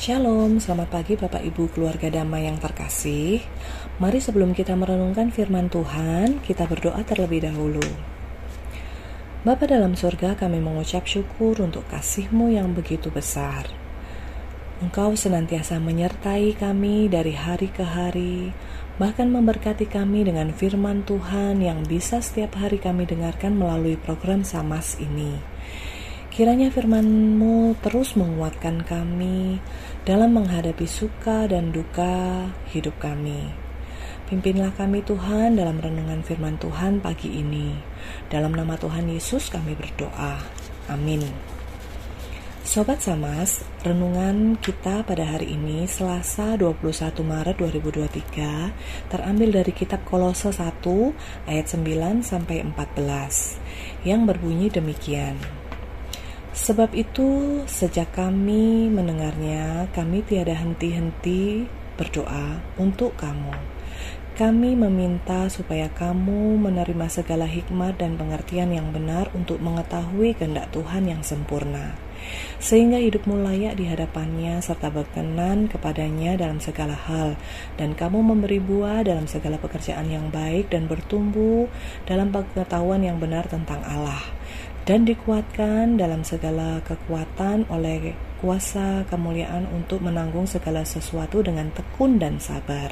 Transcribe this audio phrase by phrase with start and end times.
[0.00, 3.44] Shalom, selamat pagi Bapak Ibu keluarga damai yang terkasih.
[4.00, 7.84] Mari sebelum kita merenungkan firman Tuhan, kita berdoa terlebih dahulu.
[9.44, 13.68] Bapa dalam surga, kami mengucap syukur untuk kasih-Mu yang begitu besar.
[14.80, 18.56] Engkau senantiasa menyertai kami dari hari ke hari,
[18.96, 24.96] bahkan memberkati kami dengan firman Tuhan yang bisa setiap hari kami dengarkan melalui program Samas
[24.96, 25.59] ini.
[26.30, 29.58] Kiranya firman-Mu terus menguatkan kami
[30.06, 33.50] dalam menghadapi suka dan duka hidup kami.
[34.30, 37.74] Pimpinlah kami Tuhan dalam renungan firman Tuhan pagi ini.
[38.30, 40.38] Dalam nama Tuhan Yesus kami berdoa.
[40.86, 41.18] Amin.
[42.62, 50.54] Sobat Samas, renungan kita pada hari ini Selasa 21 Maret 2023 terambil dari kitab Kolose
[50.54, 50.78] 1
[51.50, 55.59] ayat 9 sampai 14 yang berbunyi demikian.
[56.50, 63.54] Sebab itu, sejak kami mendengarnya, kami tiada henti-henti berdoa untuk kamu.
[64.34, 71.06] Kami meminta supaya kamu menerima segala hikmat dan pengertian yang benar untuk mengetahui kehendak Tuhan
[71.06, 71.94] yang sempurna,
[72.58, 77.38] sehingga hidupmu layak di hadapannya serta berkenan kepadanya dalam segala hal,
[77.78, 81.70] dan kamu memberi buah dalam segala pekerjaan yang baik dan bertumbuh
[82.10, 84.39] dalam pengetahuan yang benar tentang Allah
[84.90, 88.10] dan dikuatkan dalam segala kekuatan oleh
[88.42, 92.90] kuasa kemuliaan untuk menanggung segala sesuatu dengan tekun dan sabar.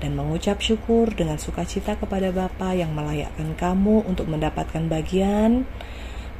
[0.00, 5.68] Dan mengucap syukur dengan sukacita kepada Bapa yang melayakkan kamu untuk mendapatkan bagian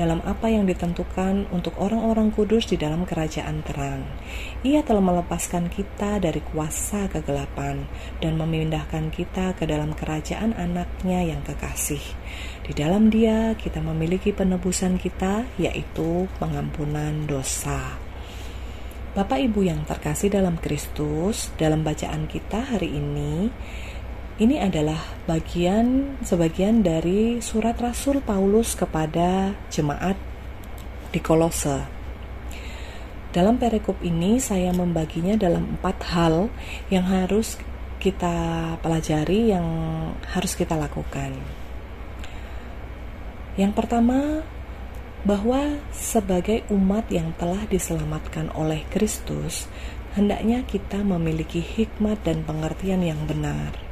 [0.00, 4.00] dalam apa yang ditentukan untuk orang-orang kudus di dalam kerajaan terang.
[4.64, 7.84] Ia telah melepaskan kita dari kuasa kegelapan
[8.24, 12.00] dan memindahkan kita ke dalam kerajaan anaknya yang kekasih.
[12.64, 18.00] Di dalam dia kita memiliki penebusan kita yaitu pengampunan dosa.
[19.10, 23.50] Bapak Ibu yang terkasih dalam Kristus, dalam bacaan kita hari ini,
[24.40, 24.96] ini adalah
[25.28, 30.16] bagian sebagian dari surat Rasul Paulus kepada jemaat
[31.12, 31.84] di Kolose.
[33.36, 36.48] Dalam perikop ini saya membaginya dalam empat hal
[36.88, 37.60] yang harus
[38.00, 39.68] kita pelajari, yang
[40.32, 41.36] harus kita lakukan.
[43.60, 44.40] Yang pertama,
[45.20, 49.68] bahwa sebagai umat yang telah diselamatkan oleh Kristus,
[50.16, 53.89] hendaknya kita memiliki hikmat dan pengertian yang benar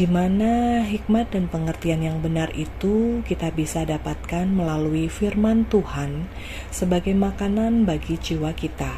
[0.00, 6.24] di mana hikmat dan pengertian yang benar itu kita bisa dapatkan melalui firman Tuhan
[6.72, 8.96] sebagai makanan bagi jiwa kita.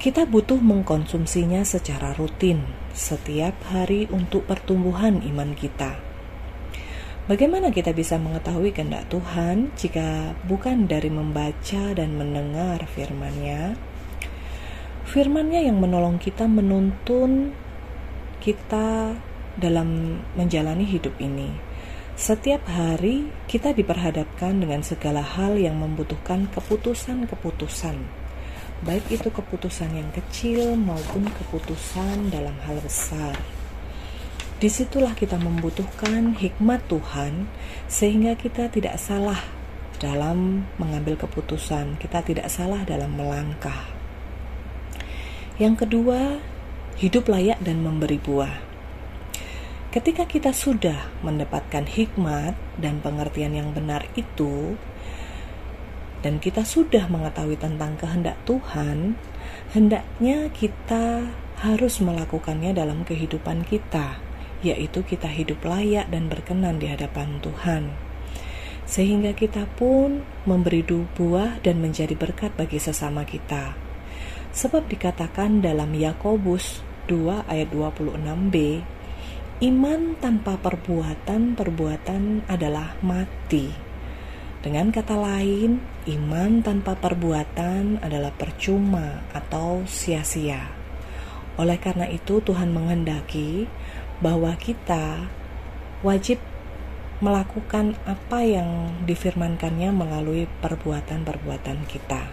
[0.00, 2.64] Kita butuh mengkonsumsinya secara rutin
[2.96, 6.00] setiap hari untuk pertumbuhan iman kita.
[7.28, 13.76] Bagaimana kita bisa mengetahui kehendak Tuhan jika bukan dari membaca dan mendengar firman-Nya?
[15.12, 17.52] Firman-Nya yang menolong kita menuntun
[18.40, 19.12] kita
[19.58, 21.54] dalam menjalani hidup ini.
[22.14, 27.98] Setiap hari kita diperhadapkan dengan segala hal yang membutuhkan keputusan-keputusan,
[28.86, 33.34] baik itu keputusan yang kecil maupun keputusan dalam hal besar.
[34.62, 37.50] Di situlah kita membutuhkan hikmat Tuhan,
[37.90, 39.42] sehingga kita tidak salah
[39.98, 43.90] dalam mengambil keputusan, kita tidak salah dalam melangkah.
[45.58, 46.38] Yang kedua,
[46.98, 48.73] hidup layak dan memberi buah.
[49.94, 54.74] Ketika kita sudah mendapatkan hikmat dan pengertian yang benar itu,
[56.18, 59.14] dan kita sudah mengetahui tentang kehendak Tuhan,
[59.70, 61.30] hendaknya kita
[61.62, 64.18] harus melakukannya dalam kehidupan kita,
[64.66, 67.94] yaitu kita hidup layak dan berkenan di hadapan Tuhan.
[68.90, 73.78] Sehingga kita pun memberi buah dan menjadi berkat bagi sesama kita.
[74.50, 78.82] Sebab dikatakan dalam Yakobus 2 ayat 26b,
[79.62, 83.70] Iman tanpa perbuatan, perbuatan adalah mati.
[84.58, 85.78] Dengan kata lain,
[86.10, 90.74] iman tanpa perbuatan adalah percuma atau sia-sia.
[91.54, 93.70] Oleh karena itu, Tuhan menghendaki
[94.18, 95.30] bahwa kita
[96.02, 96.42] wajib
[97.22, 102.26] melakukan apa yang difirmankannya melalui perbuatan-perbuatan kita.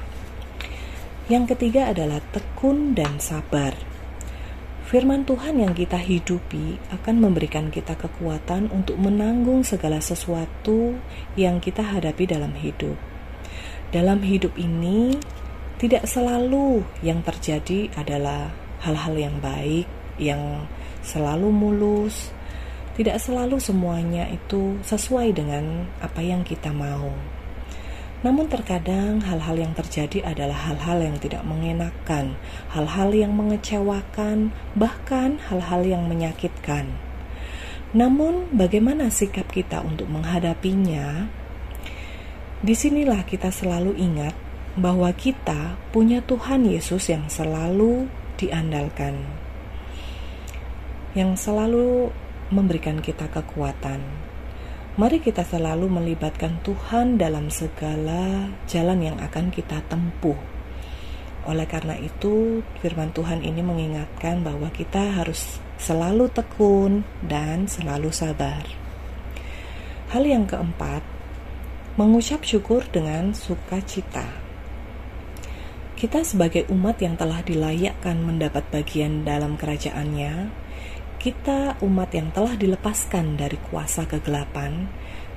[1.30, 3.91] Yang ketiga adalah tekun dan sabar.
[4.92, 11.00] Firman Tuhan yang kita hidupi akan memberikan kita kekuatan untuk menanggung segala sesuatu
[11.40, 13.00] yang kita hadapi dalam hidup.
[13.96, 15.16] Dalam hidup ini,
[15.80, 18.52] tidak selalu yang terjadi adalah
[18.84, 19.88] hal-hal yang baik,
[20.20, 20.68] yang
[21.00, 22.36] selalu mulus.
[22.92, 27.16] Tidak selalu semuanya itu sesuai dengan apa yang kita mau.
[28.22, 32.38] Namun terkadang hal-hal yang terjadi adalah hal-hal yang tidak mengenakan,
[32.70, 37.02] hal-hal yang mengecewakan, bahkan hal-hal yang menyakitkan.
[37.98, 41.34] Namun, bagaimana sikap kita untuk menghadapinya?
[42.62, 44.38] Di sinilah kita selalu ingat
[44.78, 48.06] bahwa kita punya Tuhan Yesus yang selalu
[48.38, 49.18] diandalkan,
[51.18, 52.14] yang selalu
[52.54, 54.31] memberikan kita kekuatan
[54.92, 60.36] Mari kita selalu melibatkan Tuhan dalam segala jalan yang akan kita tempuh.
[61.48, 68.68] Oleh karena itu, firman Tuhan ini mengingatkan bahwa kita harus selalu tekun dan selalu sabar.
[70.12, 71.08] Hal yang keempat,
[71.96, 74.28] mengucap syukur dengan sukacita.
[75.96, 80.52] Kita sebagai umat yang telah dilayakkan mendapat bagian dalam kerajaannya,
[81.22, 84.90] kita umat yang telah dilepaskan dari kuasa kegelapan,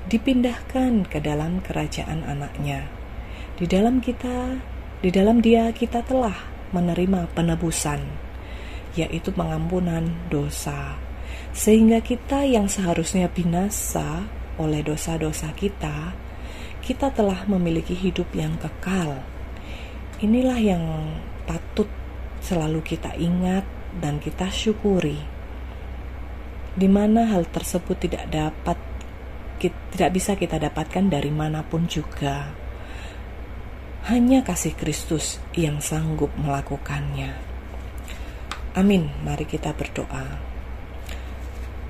[0.08, 2.88] dipindahkan ke dalam kerajaan anaknya.
[3.60, 4.64] Di dalam kita,
[5.04, 6.32] di dalam dia kita telah
[6.72, 8.00] menerima penebusan,
[8.96, 10.96] yaitu pengampunan dosa.
[11.52, 14.24] Sehingga kita yang seharusnya binasa
[14.56, 16.16] oleh dosa-dosa kita,
[16.80, 19.20] kita telah memiliki hidup yang kekal.
[20.24, 20.84] Inilah yang
[21.44, 21.92] patut
[22.40, 23.68] selalu kita ingat
[24.00, 25.33] dan kita syukuri
[26.74, 28.78] di mana hal tersebut tidak dapat
[29.94, 32.52] tidak bisa kita dapatkan dari mana pun juga.
[34.04, 37.32] Hanya kasih Kristus yang sanggup melakukannya.
[38.76, 39.08] Amin.
[39.24, 40.52] Mari kita berdoa.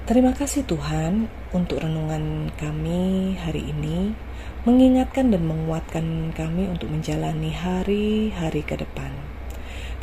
[0.04, 4.12] Terima kasih Tuhan untuk renungan kami hari ini,
[4.69, 9.10] mengingatkan dan menguatkan kami untuk menjalani hari-hari ke depan.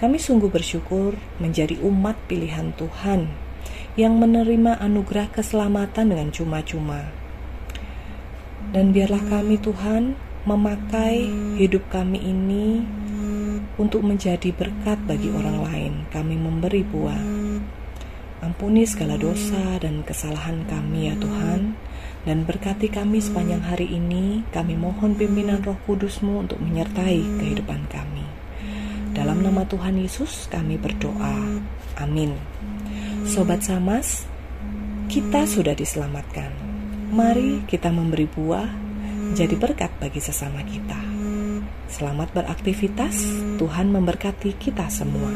[0.02, 3.51] Kami sungguh bersyukur menjadi umat pilihan Tuhan
[4.00, 7.12] yang menerima anugerah keselamatan dengan cuma-cuma.
[8.72, 10.16] Dan biarlah kami Tuhan
[10.48, 11.28] memakai
[11.60, 12.82] hidup kami ini
[13.76, 15.94] untuk menjadi berkat bagi orang lain.
[16.08, 17.24] Kami memberi buah.
[18.42, 21.78] Ampuni segala dosa dan kesalahan kami ya Tuhan
[22.26, 24.42] dan berkati kami sepanjang hari ini.
[24.50, 28.26] Kami mohon pimpinan Roh Kudus-Mu untuk menyertai kehidupan kami.
[29.14, 31.62] Dalam nama Tuhan Yesus kami berdoa.
[32.02, 32.34] Amin.
[33.22, 34.26] Sobat Samas,
[35.06, 36.50] kita sudah diselamatkan.
[37.14, 38.66] Mari kita memberi buah,
[39.38, 40.98] jadi berkat bagi sesama kita.
[41.86, 43.22] Selamat beraktivitas,
[43.62, 45.30] Tuhan memberkati kita semua.